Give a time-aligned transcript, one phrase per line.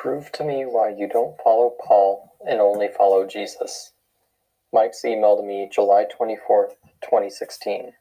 [0.00, 3.92] Prove to me why you don't follow Paul and only follow Jesus.
[4.72, 7.92] Mike's email to me July 24th, 2016.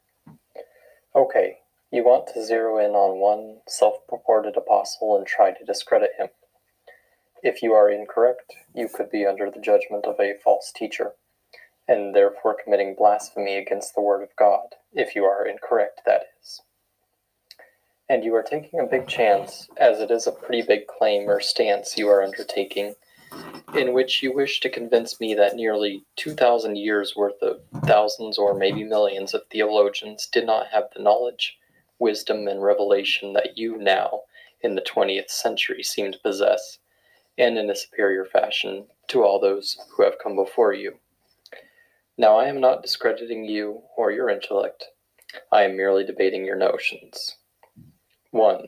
[1.13, 1.57] Okay,
[1.91, 6.29] you want to zero in on one self purported apostle and try to discredit him.
[7.43, 11.15] If you are incorrect, you could be under the judgment of a false teacher,
[11.85, 16.61] and therefore committing blasphemy against the Word of God, if you are incorrect, that is.
[18.09, 21.39] And you are taking a big chance, as it is a pretty big claim or
[21.39, 22.95] stance you are undertaking,
[23.75, 28.55] in which you wish to convince me that nearly 2,000 years worth of thousands or
[28.55, 31.59] maybe millions of theologians did not have the knowledge,
[31.99, 34.21] wisdom, and revelation that you now,
[34.61, 36.79] in the 20th century, seem to possess,
[37.37, 40.95] and in a superior fashion to all those who have come before you.
[42.17, 44.85] Now, I am not discrediting you or your intellect.
[45.51, 47.35] I am merely debating your notions.
[48.31, 48.67] 1.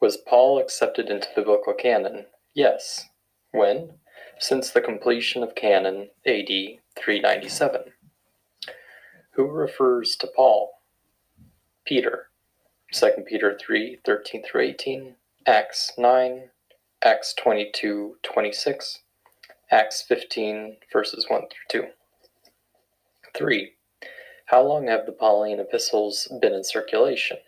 [0.00, 2.26] Was Paul accepted into the biblical canon?
[2.54, 3.08] Yes.
[3.50, 3.98] When?
[4.38, 6.48] Since the completion of canon AD
[6.96, 7.92] 397.
[9.32, 10.70] Who refers to Paul?
[11.84, 12.28] Peter.
[12.92, 16.50] 2 Peter 3 13 through 18, Acts 9,
[17.02, 19.00] Acts 22 26,
[19.72, 21.88] Acts 15 verses 1 through 2.
[23.36, 23.72] 3.
[24.46, 27.38] How long have the Pauline epistles been in circulation?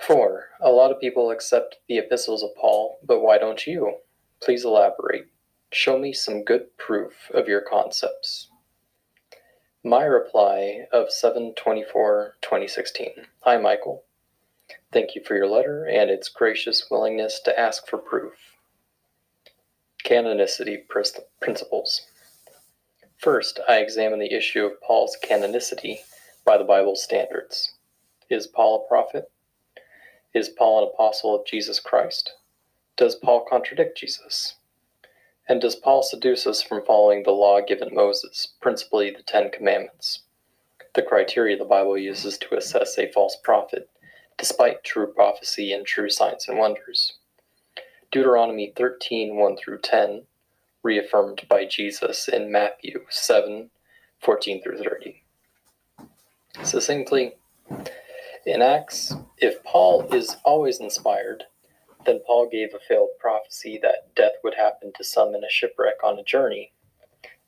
[0.00, 0.48] 4.
[0.62, 3.98] A lot of people accept the epistles of Paul, but why don't you?
[4.42, 5.26] Please elaborate.
[5.72, 8.48] Show me some good proof of your concepts.
[9.84, 13.08] My reply of 724 2016.
[13.40, 14.04] Hi, Michael.
[14.90, 18.34] Thank you for your letter and its gracious willingness to ask for proof.
[20.04, 20.78] Canonicity
[21.40, 22.06] principles.
[23.18, 25.98] First, I examine the issue of Paul's canonicity
[26.46, 27.74] by the Bible standards.
[28.30, 29.30] Is Paul a prophet?
[30.32, 32.34] Is Paul an apostle of Jesus Christ?
[32.96, 34.54] Does Paul contradict Jesus?
[35.48, 40.22] And does Paul seduce us from following the law given Moses, principally the Ten Commandments?
[40.94, 43.90] The criteria the Bible uses to assess a false prophet,
[44.38, 47.14] despite true prophecy and true signs and wonders.
[48.12, 50.22] Deuteronomy 13 1 through 10,
[50.84, 53.70] reaffirmed by Jesus in Matthew 7
[54.20, 55.24] 14 through 30.
[56.62, 57.34] Succinctly,
[58.50, 61.44] in Acts, if Paul is always inspired,
[62.04, 66.02] then Paul gave a failed prophecy that death would happen to some in a shipwreck
[66.02, 66.72] on a journey.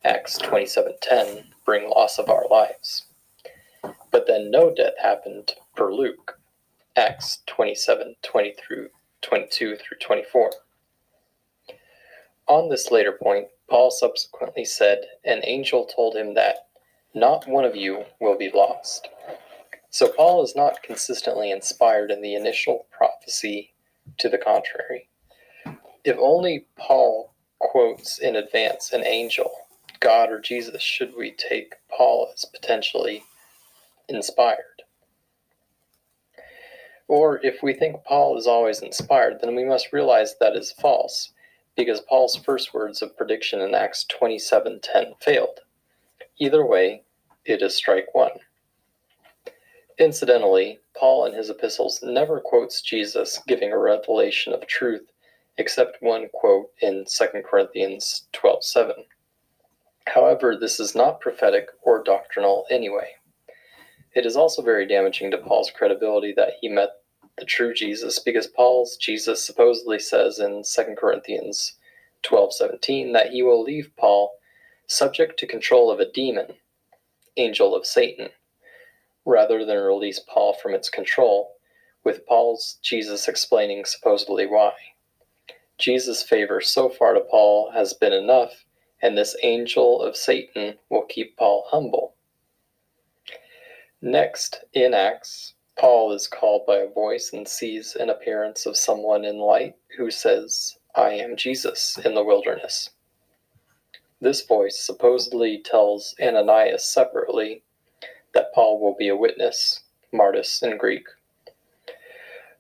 [0.04, 3.06] Acts 27:10 bring loss of our lives.
[4.12, 6.38] But then no death happened per Luke.
[6.94, 8.90] Acts 27:20 through
[9.22, 10.52] 22 through 24.
[12.46, 16.69] On this later point, Paul subsequently said, An angel told him that
[17.12, 19.08] not one of you will be lost.
[19.92, 23.75] So Paul is not consistently inspired in the initial prophecy
[24.16, 25.10] to the contrary.
[26.03, 29.50] If only Paul quotes in advance an angel,
[30.00, 33.22] God or Jesus, should we take Paul as potentially
[34.08, 34.82] inspired?
[37.06, 41.32] Or if we think Paul is always inspired, then we must realize that is false,
[41.76, 45.60] because Paul's first words of prediction in Acts 27:10 failed.
[46.38, 47.02] Either way,
[47.44, 48.41] it is strike one.
[50.02, 55.12] Incidentally, Paul in his epistles never quotes Jesus giving a revelation of truth
[55.56, 59.06] except one quote in 2 Corinthians 12:7.
[60.08, 63.14] However, this is not prophetic or doctrinal anyway.
[64.12, 67.00] It is also very damaging to Paul's credibility that he met
[67.38, 71.78] the true Jesus because Paul's Jesus supposedly says in 2 Corinthians
[72.24, 74.36] 12:17 that he will leave Paul
[74.88, 76.58] subject to control of a demon,
[77.36, 78.30] angel of Satan
[79.25, 81.56] rather than release Paul from its control,
[82.05, 84.72] with Paul's Jesus explaining supposedly why.
[85.78, 88.65] Jesus' favor so far to Paul has been enough,
[89.00, 92.15] and this angel of Satan will keep Paul humble.
[94.00, 99.25] Next, in Acts, Paul is called by a voice and sees an appearance of someone
[99.25, 102.91] in light who says, I am Jesus in the wilderness.
[104.20, 107.64] This voice supposedly tells Ananias separately
[108.34, 109.81] that Paul will be a witness,
[110.12, 111.06] martys in Greek.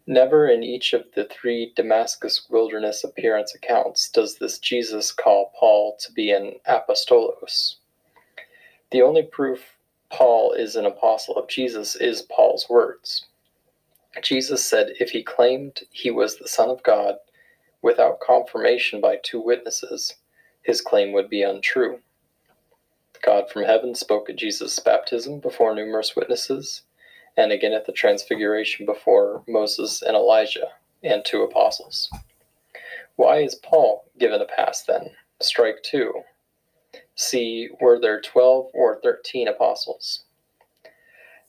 [0.06, 5.96] Never in each of the three Damascus wilderness appearance accounts does this Jesus call Paul
[6.00, 7.76] to be an apostolos.
[8.90, 9.78] The only proof
[10.10, 13.26] Paul is an apostle of Jesus is Paul's words.
[14.22, 17.16] Jesus said if he claimed he was the Son of God
[17.80, 20.16] without confirmation by two witnesses,
[20.62, 22.00] his claim would be untrue.
[23.22, 26.82] God from heaven spoke at Jesus' baptism before numerous witnesses,
[27.36, 30.68] and again at the transfiguration before Moses and Elijah.
[31.04, 32.10] and two apostles.
[33.16, 35.10] Why is Paul given a pass then?
[35.40, 36.22] Strike two.
[37.16, 40.24] See, were there 12 or 13 apostles?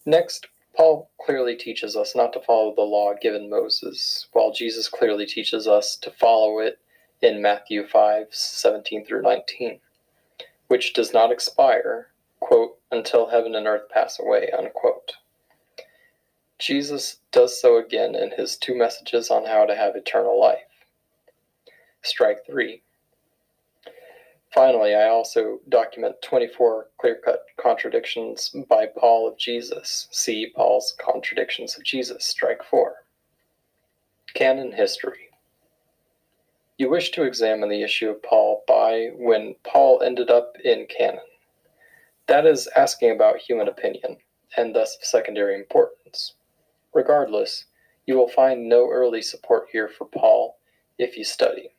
[0.05, 5.25] Next, Paul clearly teaches us not to follow the law given Moses, while Jesus clearly
[5.25, 6.79] teaches us to follow it
[7.21, 9.79] in Matthew 5 17 through 19,
[10.67, 12.07] which does not expire,
[12.39, 15.13] quote, until heaven and earth pass away, unquote.
[16.59, 20.59] Jesus does so again in his two messages on how to have eternal life.
[22.01, 22.81] Strike three.
[24.53, 30.07] Finally, I also document 24 clear cut contradictions by Paul of Jesus.
[30.11, 32.93] See Paul's Contradictions of Jesus, strike 4.
[34.35, 35.32] Canon History.
[36.83, 41.23] You wish to examine the issue of Paul by when Paul ended up in canon.
[42.27, 44.17] That is asking about human opinion,
[44.57, 46.33] and thus of secondary importance.
[46.93, 47.67] Regardless,
[48.05, 50.57] you will find no early support here for Paul
[50.99, 51.69] if you study.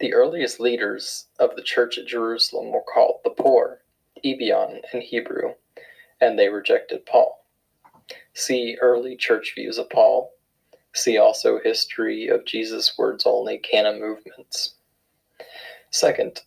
[0.00, 3.82] The earliest leaders of the church at Jerusalem were called the poor,
[4.24, 5.56] Ebion in Hebrew,
[6.22, 7.44] and they rejected Paul.
[8.32, 10.32] See early church views of Paul.
[10.94, 14.76] See also history of Jesus' words only canon movements.
[15.90, 16.42] Second,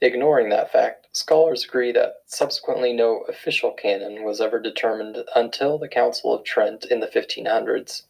[0.00, 5.88] ignoring that fact, scholars agree that subsequently no official canon was ever determined until the
[5.88, 8.02] Council of Trent in the 1500s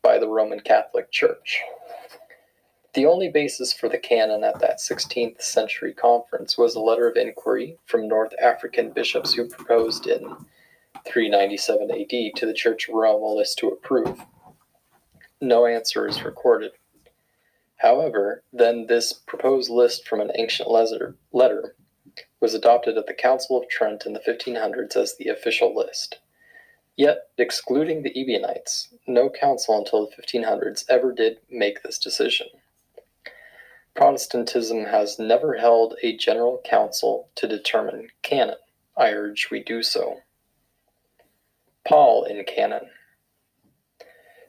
[0.00, 1.60] by the Roman Catholic Church.
[2.94, 7.16] The only basis for the canon at that 16th century conference was a letter of
[7.16, 10.36] inquiry from North African bishops who proposed in
[11.04, 14.24] 397 AD to the Church of Rome a list to approve.
[15.42, 16.70] No answer is recorded.
[17.78, 21.74] However, then this proposed list from an ancient letter,
[22.38, 26.20] was adopted at the Council of Trent in the 1500s as the official list.
[26.96, 32.46] Yet, excluding the Ebionites, no council until the 1500s ever did make this decision.
[33.96, 38.58] Protestantism has never held a general council to determine canon.
[38.96, 40.20] I urge we do so.
[41.84, 42.90] Paul in canon.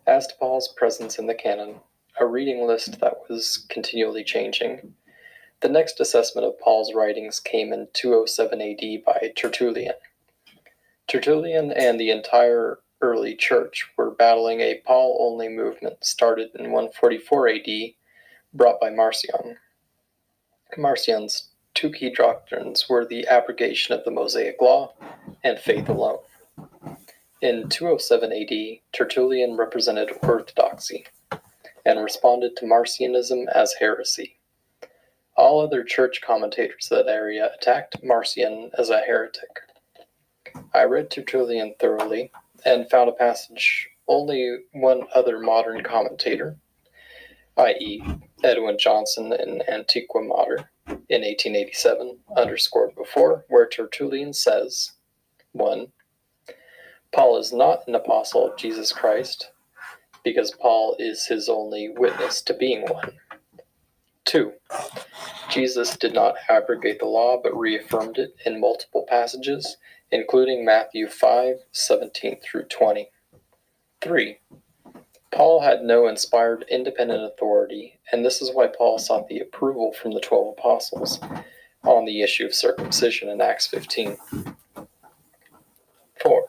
[0.06, 1.80] As to Paul's presence in the canon,
[2.20, 4.94] a reading list that was continually changing,
[5.62, 9.96] the next assessment of Paul's writings came in 207 AD by Tertullian.
[11.08, 17.48] Tertullian and the entire early church were battling a Paul only movement started in 144
[17.50, 17.68] AD
[18.54, 19.58] brought by Marcion.
[20.78, 24.94] Marcion's two key doctrines were the abrogation of the Mosaic Law
[25.44, 26.20] and faith alone.
[27.44, 31.06] In 207 AD, Tertullian represented orthodoxy
[31.86, 34.38] and responded to Marcionism as heresy.
[35.36, 39.60] All other church commentators of that area attacked Marcion as a heretic.
[40.74, 42.32] I read Tertullian thoroughly
[42.64, 46.56] and found a passage only one other modern commentator,
[47.58, 48.02] i.e.,
[48.42, 54.94] Edwin Johnson in Antiqua Mater in 1887, underscored before, where Tertullian says
[55.52, 55.92] 1.
[57.14, 59.52] Paul is not an apostle of Jesus Christ,
[60.24, 63.12] because Paul is his only witness to being one.
[64.26, 64.54] 2.
[65.50, 69.78] Jesus did not abrogate the law, but reaffirmed it in multiple passages,
[70.12, 73.10] including Matthew 5 17 through 20.
[74.02, 74.40] 3.
[75.32, 80.14] Paul had no inspired independent authority, and this is why Paul sought the approval from
[80.14, 81.20] the twelve apostles
[81.84, 84.18] on the issue of circumcision in Acts 15.
[86.22, 86.48] 4.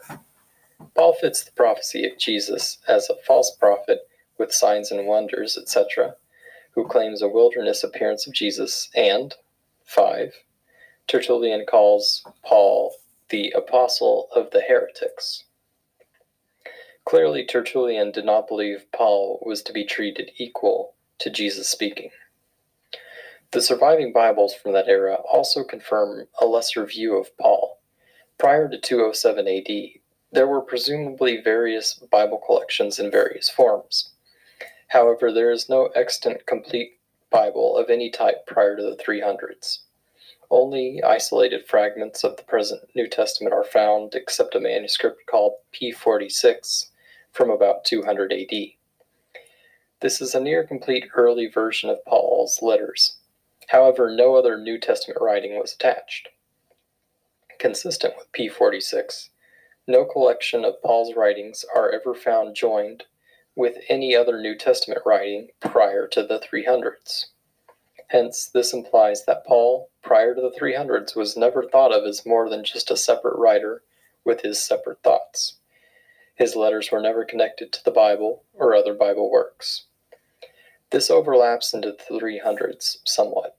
[0.95, 4.09] Paul fits the prophecy of Jesus as a false prophet
[4.39, 6.15] with signs and wonders, etc.,
[6.73, 9.35] who claims a wilderness appearance of Jesus, and
[9.85, 10.35] 5.
[11.07, 12.95] Tertullian calls Paul
[13.29, 15.45] the apostle of the heretics.
[17.05, 22.11] Clearly, Tertullian did not believe Paul was to be treated equal to Jesus speaking.
[23.51, 27.79] The surviving Bibles from that era also confirm a lesser view of Paul.
[28.39, 30.01] Prior to 207 AD,
[30.35, 34.11] there were presumably various Bible collections in various forms.
[34.89, 36.99] However, there is no extant complete
[37.31, 39.79] Bible of any type prior to the 300s.
[40.51, 46.91] Only isolated fragments of the present New Testament are found, except a manuscript called P46
[47.31, 48.51] from about 200 AD.
[50.01, 53.19] This is a near complete early version of Paul's letters.
[53.69, 56.29] However, no other New Testament writing was attached.
[57.59, 59.29] Consistent with P46,
[59.87, 63.05] no collection of Paul's writings are ever found joined
[63.55, 67.27] with any other New Testament writing prior to the 300s.
[68.09, 72.49] Hence, this implies that Paul, prior to the 300s, was never thought of as more
[72.49, 73.83] than just a separate writer
[74.25, 75.57] with his separate thoughts.
[76.35, 79.85] His letters were never connected to the Bible or other Bible works.
[80.91, 83.57] This overlaps into the 300s somewhat.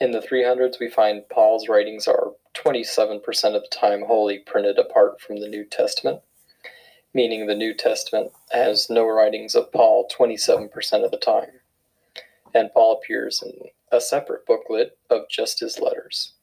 [0.00, 2.32] In the 300s, we find Paul's writings are
[2.68, 3.22] 27%
[3.56, 6.20] of the time wholly printed apart from the New Testament,
[7.14, 10.68] meaning the New Testament has no writings of Paul 27%
[11.04, 11.60] of the time.
[12.54, 13.52] And Paul appears in
[13.90, 16.34] a separate booklet of just his letters.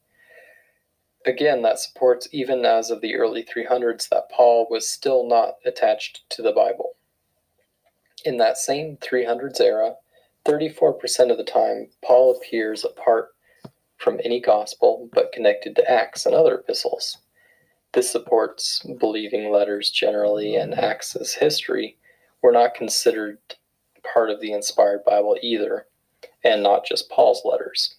[1.27, 6.23] Again, that supports, even as of the early 300s, that Paul was still not attached
[6.31, 6.93] to the Bible.
[8.23, 9.95] In that same 300s era,
[10.45, 13.34] 34% of the time, Paul appears apart
[14.05, 17.17] from any gospel but connected to Acts and other epistles.
[17.93, 21.97] This supports believing letters generally and Acts as history
[22.41, 23.39] were not considered
[24.13, 25.87] part of the inspired Bible either,
[26.43, 27.95] and not just Paul's letters.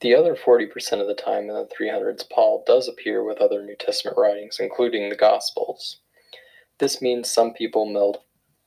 [0.00, 3.76] The other 40% of the time in the 300s, Paul does appear with other New
[3.76, 5.98] Testament writings, including the Gospels.
[6.78, 8.16] This means some people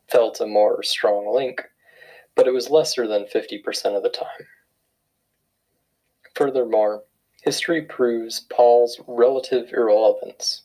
[0.07, 1.61] felt a more strong link
[2.35, 4.47] but it was lesser than 50% of the time.
[6.35, 7.03] Furthermore,
[7.43, 10.63] history proves Paul's relative irrelevance,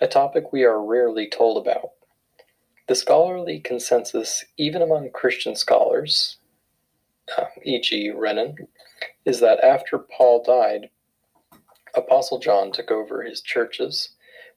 [0.00, 1.90] a topic we are rarely told about.
[2.88, 6.38] The scholarly consensus, even among Christian scholars,
[7.36, 8.56] uh, e.g., Renan,
[9.26, 10.88] is that after Paul died,
[11.94, 14.10] Apostle John took over his churches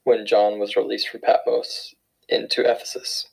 [0.04, 1.94] when John was released from Patmos
[2.30, 3.27] into Ephesus.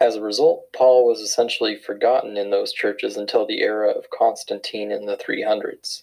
[0.00, 4.90] As a result, Paul was essentially forgotten in those churches until the era of Constantine
[4.90, 6.02] in the 300s.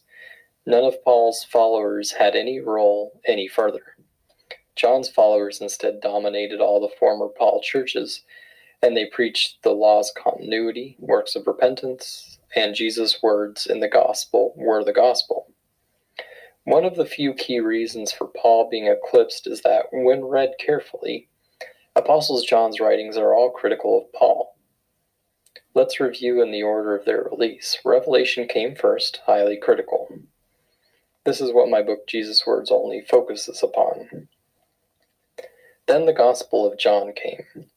[0.65, 3.97] None of Paul's followers had any role any further.
[4.75, 8.23] John's followers instead dominated all the former Paul churches,
[8.81, 14.53] and they preached the law's continuity, works of repentance, and Jesus' words in the gospel
[14.55, 15.51] were the gospel.
[16.63, 21.27] One of the few key reasons for Paul being eclipsed is that, when read carefully,
[21.93, 24.55] Apostles John's writings are all critical of Paul.
[25.73, 27.79] Let's review in the order of their release.
[27.83, 30.07] Revelation came first, highly critical.
[31.25, 34.29] This is what my book Jesus Words Only focuses upon.
[35.85, 37.69] Then the Gospel of John came.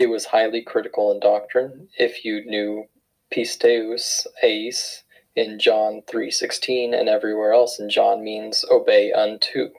[0.00, 1.90] It was highly critical in doctrine.
[1.96, 2.88] If you knew
[3.30, 5.04] pisteus, eis,
[5.36, 9.70] in John 3:16 and everywhere else in John means obey unto,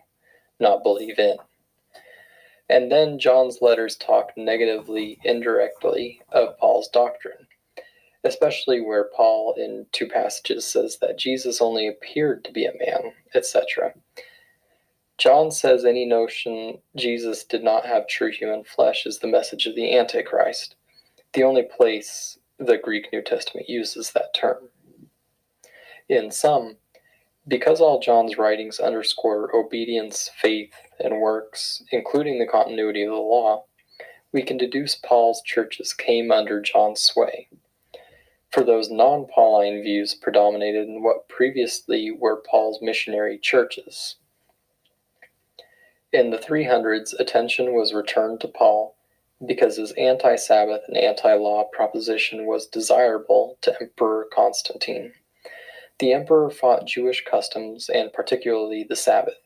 [0.61, 1.37] not believe in.
[2.71, 7.47] And then John's letters talk negatively, indirectly, of Paul's doctrine,
[8.23, 13.11] especially where Paul, in two passages, says that Jesus only appeared to be a man,
[13.35, 13.93] etc.
[15.17, 19.75] John says any notion Jesus did not have true human flesh is the message of
[19.75, 20.75] the Antichrist,
[21.33, 24.69] the only place the Greek New Testament uses that term.
[26.07, 26.77] In sum,
[27.47, 33.65] because all John's writings underscore obedience, faith, and works, including the continuity of the law,
[34.31, 37.47] we can deduce Paul's churches came under John's sway.
[38.49, 44.17] For those non Pauline views predominated in what previously were Paul's missionary churches.
[46.13, 48.95] In the 300s, attention was returned to Paul
[49.45, 55.13] because his anti Sabbath and anti law proposition was desirable to Emperor Constantine.
[56.01, 59.37] The emperor fought Jewish customs and particularly the Sabbath.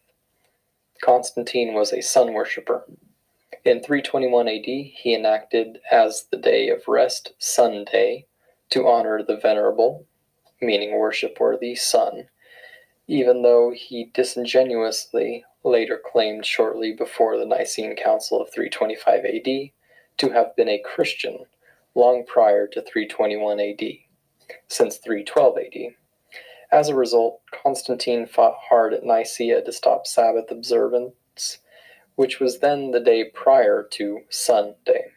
[1.04, 2.86] Constantine was a sun worshipper.
[3.66, 8.28] In 321 AD, he enacted as the day of rest Sunday
[8.70, 10.06] to honor the venerable,
[10.62, 12.30] meaning worship worthy, sun,
[13.06, 19.72] even though he disingenuously later claimed shortly before the Nicene Council of 325 AD
[20.20, 21.48] to have been a Christian
[21.96, 23.84] long prior to 321 AD,
[24.70, 25.96] since 312 AD.
[26.76, 31.60] As a result, Constantine fought hard at Nicaea to stop Sabbath observance,
[32.16, 35.14] which was then the day prior to Sunday.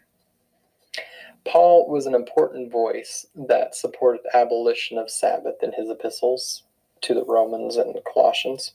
[1.45, 6.63] Paul was an important voice that supported abolition of Sabbath in his epistles
[7.01, 8.75] to the Romans and Colossians.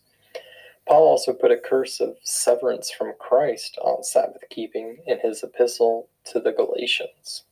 [0.85, 6.09] Paul also put a curse of severance from Christ on Sabbath keeping in his epistle
[6.25, 7.45] to the Galatians.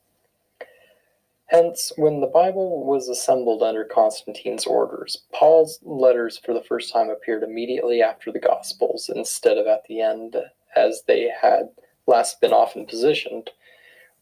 [1.52, 7.10] Hence, when the Bible was assembled under Constantine's orders, Paul's letters for the first time
[7.10, 10.38] appeared immediately after the Gospels instead of at the end,
[10.78, 11.68] as they had
[12.08, 13.50] last been often positioned,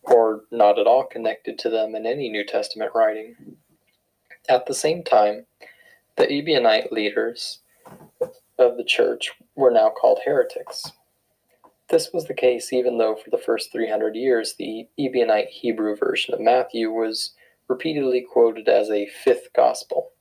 [0.02, 3.36] or not at all connected to them in any New Testament writing.
[4.50, 5.46] At the same time,
[6.16, 7.60] the Ebionite leaders
[8.58, 10.94] of the church were now called heretics.
[11.90, 16.34] This was the case even though for the first 300 years the Ebionite Hebrew version
[16.34, 17.32] of Matthew was
[17.68, 20.12] repeatedly quoted as a fifth gospel.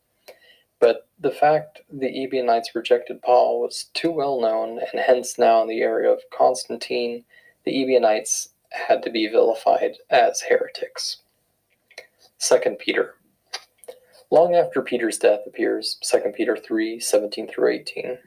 [0.81, 5.69] But the fact the Ebionites rejected Paul was too well known, and hence now in
[5.69, 7.25] the area of Constantine,
[7.65, 11.19] the Ebionites had to be vilified as heretics.
[12.39, 13.17] 2 Peter.
[14.31, 18.19] Long after Peter's death appears 2 Peter 3 17 through 18.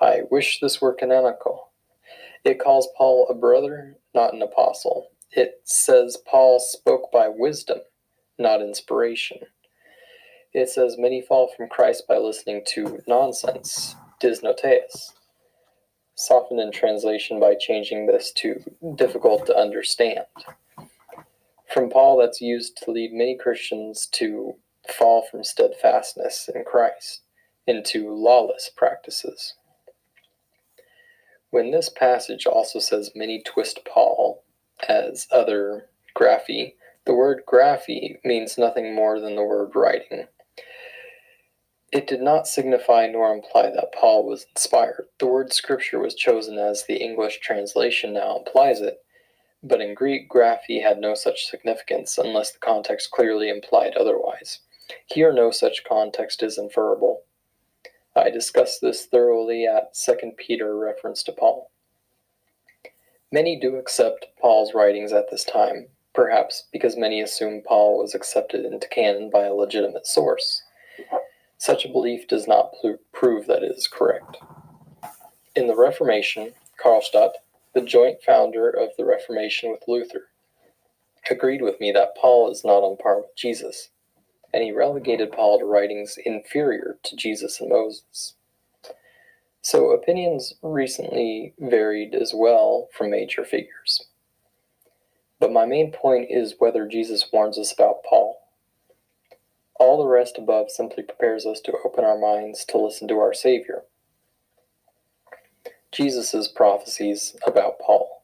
[0.00, 1.71] I wish this were canonical.
[2.44, 5.08] It calls Paul a brother, not an apostle.
[5.30, 7.78] It says Paul spoke by wisdom,
[8.38, 9.38] not inspiration.
[10.52, 15.14] It says many fall from Christ by listening to nonsense, disnoteus.
[16.14, 18.62] Softened in translation by changing this to
[18.96, 20.26] difficult to understand.
[21.72, 24.56] From Paul, that's used to lead many Christians to
[24.86, 27.22] fall from steadfastness in Christ
[27.66, 29.54] into lawless practices.
[31.52, 34.42] When this passage also says many twist Paul
[34.88, 40.28] as other graphi, the word graphi means nothing more than the word writing.
[41.92, 45.08] It did not signify nor imply that Paul was inspired.
[45.18, 49.04] The word scripture was chosen as the English translation now implies it,
[49.62, 54.60] but in Greek, graphi had no such significance unless the context clearly implied otherwise.
[55.04, 57.24] Here, no such context is inferable.
[58.14, 61.70] I discussed this thoroughly at 2 Peter reference to Paul.
[63.32, 68.66] Many do accept Paul's writings at this time, perhaps because many assume Paul was accepted
[68.66, 70.62] into canon by a legitimate source.
[71.56, 72.74] Such a belief does not
[73.12, 74.36] prove that it is correct.
[75.56, 76.52] In the Reformation,
[76.82, 77.32] Karlstadt,
[77.74, 80.28] the joint founder of the Reformation with Luther,
[81.30, 83.88] agreed with me that Paul is not on par with Jesus,
[84.52, 88.34] and he relegated Paul to writings inferior to Jesus and Moses.
[89.62, 94.06] So opinions recently varied as well from major figures.
[95.38, 98.38] But my main point is whether Jesus warns us about Paul.
[99.78, 103.32] All the rest above simply prepares us to open our minds to listen to our
[103.32, 103.82] Savior.
[105.90, 108.22] Jesus' prophecies about Paul.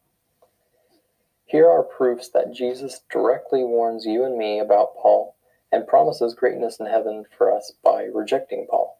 [1.44, 5.34] Here are proofs that Jesus directly warns you and me about Paul
[5.72, 8.98] and promises greatness in heaven for us by rejecting Paul.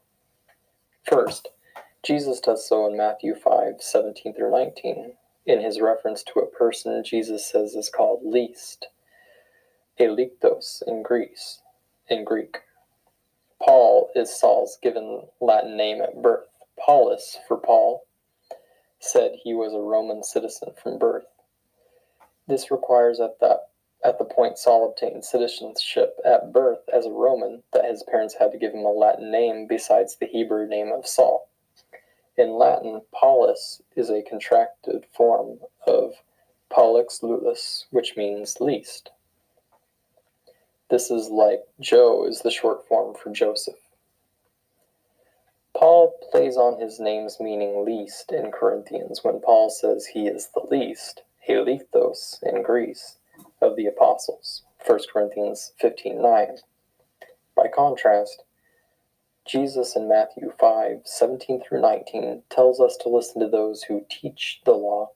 [1.09, 1.49] First,
[2.05, 5.13] Jesus does so in Matthew 5 17 through 19.
[5.47, 8.89] In his reference to a person Jesus says is called least,
[9.99, 11.61] eliktos in Greece
[12.09, 12.59] in Greek.
[13.63, 16.47] Paul is Saul's given Latin name at birth.
[16.79, 18.05] Paulus, for Paul,
[19.01, 21.27] said he was a Roman citizen from birth.
[22.47, 23.69] This requires at that
[24.05, 28.53] at the point Saul obtained citizenship at birth as a Roman that his parents had
[28.53, 31.49] to give him a Latin name besides the Hebrew name of Saul.
[32.37, 36.15] In Latin, Paulus is a contracted form of
[36.71, 39.11] Paulus Lullus, which means least.
[40.91, 43.81] This is like Joe is the short form for Joseph.
[45.75, 50.67] Paul plays on his name's meaning least in Corinthians when Paul says he is the
[50.71, 53.17] least, helithos in Greece,
[53.61, 54.63] of the apostles.
[54.85, 56.59] 1 Corinthians 15:9.
[57.55, 58.45] By contrast,
[59.45, 64.61] Jesus in Matthew 5, 17 through 19 tells us to listen to those who teach
[64.65, 65.11] the law,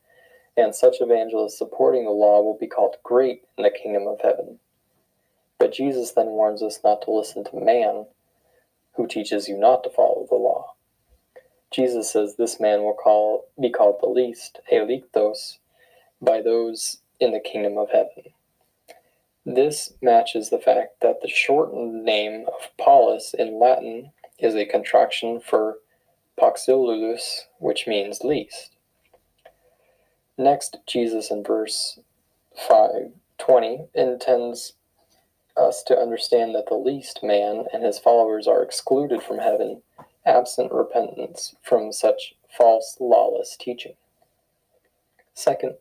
[0.56, 4.58] and such evangelists supporting the law will be called great in the kingdom of heaven.
[5.58, 8.06] But Jesus then warns us not to listen to man
[8.94, 10.74] who teaches you not to follow the law.
[11.70, 15.58] Jesus says this man will call be called the least, eliktos,
[16.20, 18.32] by those in the kingdom of heaven.
[19.46, 25.40] This matches the fact that the shortened name of Paulus in Latin is a contraction
[25.40, 25.78] for
[26.40, 28.72] Paxillulus, which means least.
[30.36, 32.00] Next, Jesus in verse
[32.56, 34.72] 520 intends
[35.56, 39.82] us to understand that the least man and his followers are excluded from heaven,
[40.26, 43.94] absent repentance from such false, lawless teaching.
[45.34, 45.74] Second,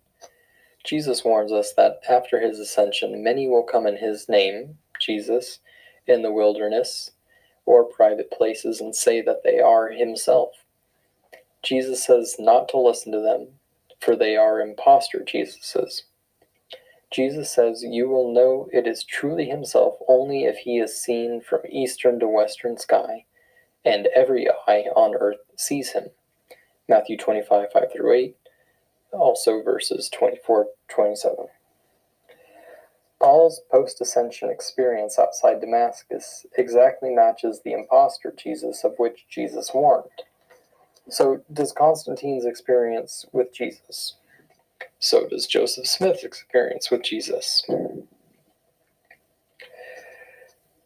[0.83, 5.59] Jesus warns us that after his ascension, many will come in his name, Jesus,
[6.07, 7.11] in the wilderness
[7.65, 10.51] or private places and say that they are himself.
[11.63, 13.47] Jesus says not to listen to them,
[13.99, 16.03] for they are impostor Jesuses.
[17.11, 21.61] Jesus says, You will know it is truly Himself only if He is seen from
[21.69, 23.25] eastern to western sky,
[23.85, 26.05] and every eye on earth sees Him.
[26.87, 28.37] Matthew 25, 5 through 8,
[29.11, 31.47] also verses 24, 27.
[33.19, 40.09] Paul's post ascension experience outside Damascus exactly matches the impostor Jesus of which Jesus warned.
[41.09, 44.15] So, does Constantine's experience with Jesus?
[44.99, 47.67] So does Joseph Smith's experience with Jesus.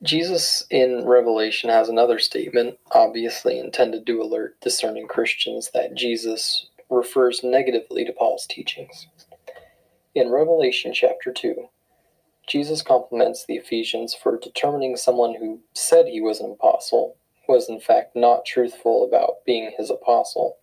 [0.01, 7.43] Jesus in Revelation has another statement, obviously intended to alert discerning Christians that Jesus refers
[7.43, 9.08] negatively to Paul's teachings.
[10.13, 11.67] In Revelation chapter 2,
[12.48, 17.17] Jesus compliments the Ephesians for determining someone who said he was an apostle
[17.48, 20.58] was in fact not truthful about being his apostle.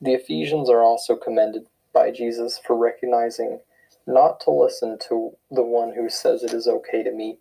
[0.00, 3.60] The Ephesians are also commended by Jesus for recognizing
[4.06, 7.38] not to listen to the one who says it is okay to meet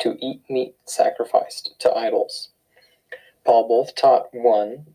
[0.00, 2.50] to eat meat sacrificed to idols.
[3.44, 4.86] Paul both taught one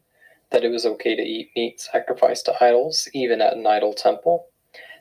[0.54, 4.46] that it was okay to eat meat sacrificed to idols, even at an idol temple,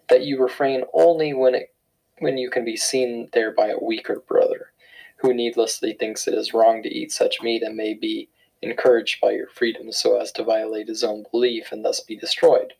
[0.08, 1.74] that you refrain only when it
[2.18, 4.72] when you can be seen there by a weaker brother,
[5.16, 8.28] who needlessly thinks it is wrong to eat such meat and may be
[8.62, 12.72] encouraged by your freedom so as to violate his own belief and thus be destroyed.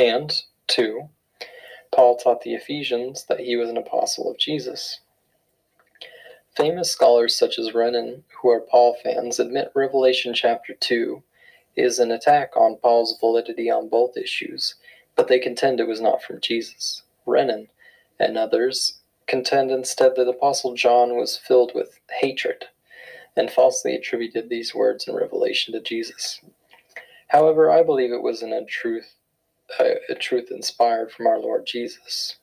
[0.00, 1.08] And, two,
[1.92, 5.00] Paul taught the Ephesians that he was an apostle of Jesus.
[6.56, 11.22] Famous scholars such as Renan, who are Paul fans, admit Revelation chapter 2
[11.76, 14.74] is an attack on Paul's validity on both issues,
[15.16, 17.02] but they contend it was not from Jesus.
[17.26, 17.68] Renan
[18.18, 22.66] and others contend instead that Apostle John was filled with hatred
[23.36, 26.40] and falsely attributed these words in Revelation to Jesus.
[27.28, 29.14] However, I believe it was in a truth
[29.80, 32.36] a, a truth inspired from our Lord Jesus.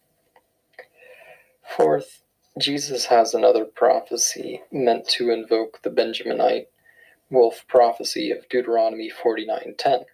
[1.78, 2.24] Fourth,
[2.58, 6.66] Jesus has another prophecy meant to invoke the Benjaminite
[7.30, 10.06] wolf prophecy of Deuteronomy 49:10.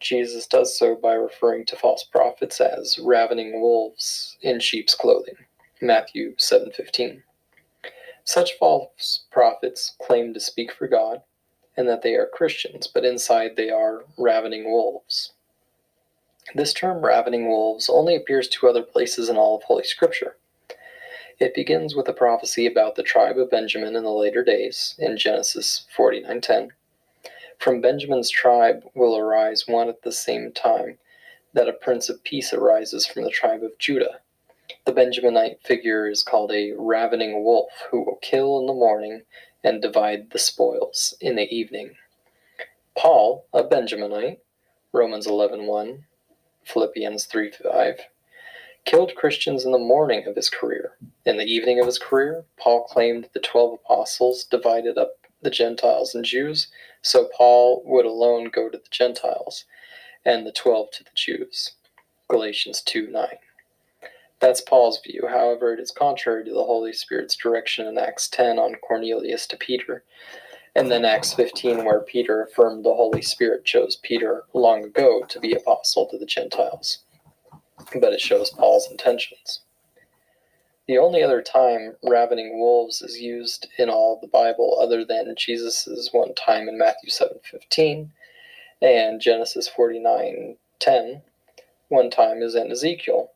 [0.00, 5.46] Jesus does so by referring to false prophets as ravening wolves in sheep's clothing.
[5.80, 7.22] Matthew 7:15.
[8.24, 11.22] Such false prophets claim to speak for God
[11.76, 15.32] and that they are Christians, but inside they are ravening wolves.
[16.54, 20.36] This term ravening wolves only appears two other places in all of Holy Scripture.
[21.38, 25.18] It begins with a prophecy about the tribe of Benjamin in the later days in
[25.18, 26.72] Genesis 49:10.
[27.58, 30.98] From Benjamin's tribe will arise one at the same time
[31.52, 34.22] that a prince of peace arises from the tribe of Judah.
[34.86, 39.26] The Benjaminite figure is called a ravening wolf who will kill in the morning
[39.62, 41.98] and divide the spoils in the evening.
[42.96, 44.38] Paul, a Benjaminite,
[44.90, 46.06] Romans 11:1,
[46.64, 48.00] Philippians 3:5,
[48.86, 50.96] killed Christians in the morning of his career.
[51.26, 56.14] In the evening of his career, Paul claimed the 12 apostles divided up the Gentiles
[56.14, 56.68] and Jews,
[57.02, 59.64] so Paul would alone go to the Gentiles,
[60.24, 61.72] and the twelve to the Jews.
[62.28, 63.28] Galatians 2 9.
[64.40, 65.26] That's Paul's view.
[65.28, 69.56] However, it is contrary to the Holy Spirit's direction in Acts 10 on Cornelius to
[69.56, 70.04] Peter,
[70.74, 75.40] and then Acts 15, where Peter affirmed the Holy Spirit chose Peter long ago to
[75.40, 76.98] be apostle to the Gentiles.
[77.94, 79.60] But it shows Paul's intentions.
[80.88, 86.10] The only other time ravening wolves is used in all the Bible other than Jesus'
[86.12, 88.12] one time in Matthew 7:15
[88.80, 91.22] and Genesis 49:10
[91.88, 93.32] one time is in Ezekiel.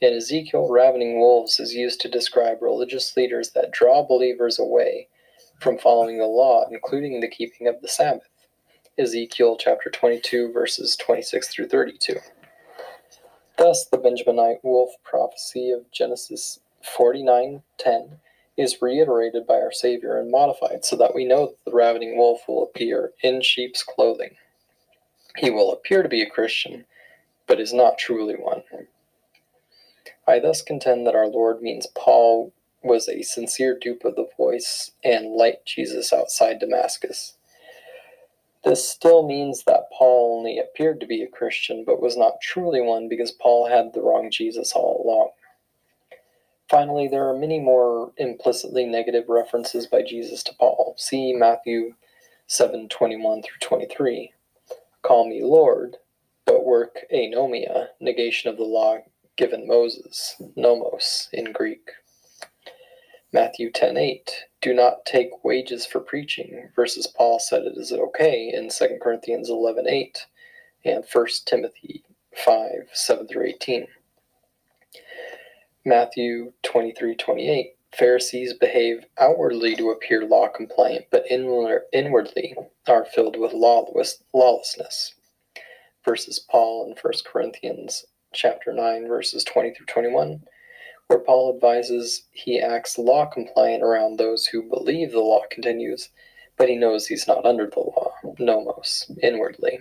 [0.00, 5.08] In Ezekiel, ravening wolves is used to describe religious leaders that draw believers away
[5.60, 8.28] from following the law, including the keeping of the Sabbath.
[8.98, 12.20] Ezekiel chapter 22 verses 26 through 32.
[13.56, 18.20] Thus, the Benjaminite wolf prophecy of Genesis 49:10
[18.56, 22.46] is reiterated by our Savior and modified so that we know that the ravening wolf
[22.48, 24.36] will appear in sheep's clothing.
[25.36, 26.86] He will appear to be a Christian,
[27.46, 28.62] but is not truly one.
[30.26, 34.92] I thus contend that our Lord means Paul was a sincere dupe of the voice
[35.02, 37.36] and light Jesus outside Damascus.
[38.64, 39.83] This still means that
[40.44, 44.02] only appeared to be a Christian, but was not truly one because Paul had the
[44.02, 45.30] wrong Jesus all along.
[46.68, 50.94] Finally, there are many more implicitly negative references by Jesus to Paul.
[50.98, 51.94] See Matthew
[52.46, 54.32] 7:21 through 23.
[55.02, 55.96] Call me Lord,
[56.44, 58.98] but work anomia, negation of the law
[59.36, 61.90] given Moses, nomos in Greek.
[63.32, 64.44] Matthew 10:8.
[64.60, 69.48] Do not take wages for preaching, versus Paul said it is okay in 2 Corinthians
[69.48, 70.26] 11:8
[70.84, 72.02] and 1 Timothy
[72.34, 73.86] 5 7 through 18.
[75.84, 82.56] Matthew 23:28 Pharisees behave outwardly to appear law compliant, but inwardly
[82.88, 85.14] are filled with lawless, lawlessness.
[86.04, 90.42] Versus Paul in 1 Corinthians chapter 9 verses 20 through 21
[91.06, 96.08] where Paul advises he acts law compliant around those who believe the law continues,
[96.56, 99.80] but he knows he's not under the law, nomos, inwardly.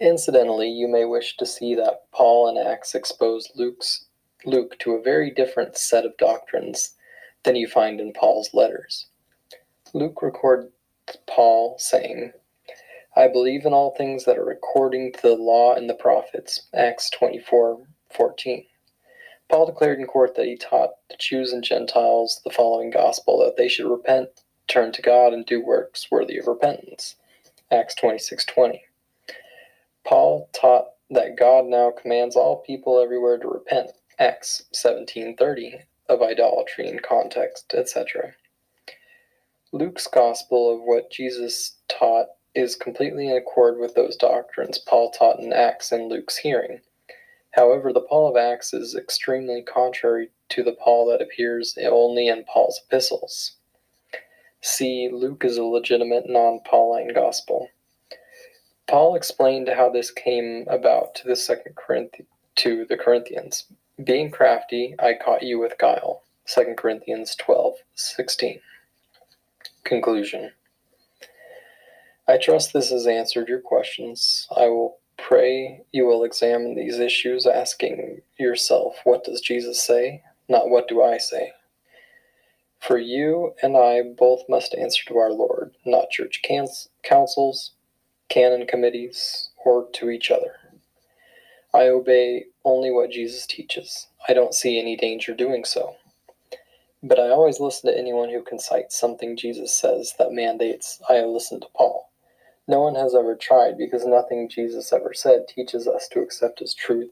[0.00, 4.06] Incidentally, you may wish to see that Paul and Acts expose Luke's,
[4.44, 6.94] Luke to a very different set of doctrines
[7.42, 9.06] than you find in Paul's letters.
[9.92, 10.70] Luke records
[11.26, 12.32] Paul saying,
[13.16, 17.10] I believe in all things that are according to the law and the prophets, Acts
[17.10, 18.66] 24 14.
[19.48, 23.56] Paul declared in court that he taught the Jews and Gentiles the following gospel that
[23.56, 24.28] they should repent,
[24.68, 27.16] turn to God, and do works worthy of repentance.
[27.70, 28.82] Acts 26:20.
[30.04, 33.90] Paul taught that God now commands all people everywhere to repent.
[34.18, 38.34] Acts 17:30 of idolatry in context, etc.
[39.70, 45.38] Luke's gospel of what Jesus taught is completely in accord with those doctrines Paul taught
[45.38, 46.80] in Acts and Luke's hearing.
[47.50, 52.44] However, the Paul of Acts is extremely contrary to the Paul that appears only in
[52.44, 53.57] Paul's epistles.
[54.60, 57.68] See, Luke is a legitimate non Pauline gospel.
[58.86, 62.22] Paul explained how this came about to the second Corinth-
[62.56, 63.66] to the Corinthians.
[64.02, 66.22] Being crafty, I caught you with guile.
[66.46, 68.60] 2 Corinthians 12, 16.
[69.84, 70.52] Conclusion
[72.28, 74.46] I trust this has answered your questions.
[74.54, 80.22] I will pray you will examine these issues, asking yourself, What does Jesus say?
[80.48, 81.52] Not what do I say?
[82.80, 86.42] For you and I both must answer to our Lord, not church
[87.02, 87.72] councils,
[88.28, 90.56] canon committees, or to each other.
[91.74, 94.08] I obey only what Jesus teaches.
[94.28, 95.96] I don't see any danger doing so.
[97.02, 101.20] But I always listen to anyone who can cite something Jesus says that mandates I
[101.22, 102.10] listen to Paul.
[102.68, 106.74] No one has ever tried because nothing Jesus ever said teaches us to accept as
[106.74, 107.10] truth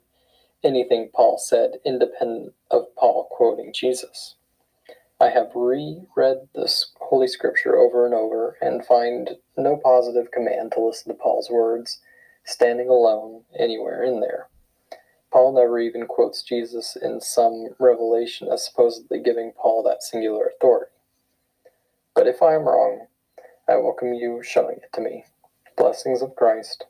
[0.65, 4.36] anything Paul said, independent of Paul quoting Jesus.
[5.19, 10.85] I have reread this Holy Scripture over and over and find no positive command to
[10.85, 12.01] listen to Paul's words
[12.45, 14.49] standing alone anywhere in there.
[15.33, 20.93] Paul never even quotes Jesus in some revelation as supposedly giving Paul that singular authority.
[22.15, 23.07] But if I am wrong,
[23.67, 25.25] I welcome you showing it to me.
[25.79, 26.85] Blessings of Christ.